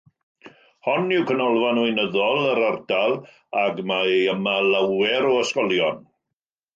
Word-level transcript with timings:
Hon 0.85 1.11
yw 1.17 1.25
canolfan 1.31 1.81
weinyddol 1.81 2.41
yr 2.53 2.61
ardal 2.69 3.13
ac 3.65 3.81
mae 3.91 4.15
yma 4.33 4.55
lawer 4.69 5.29
o 5.33 5.35
ysgolion. 5.43 6.01